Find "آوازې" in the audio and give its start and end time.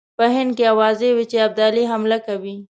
0.73-1.09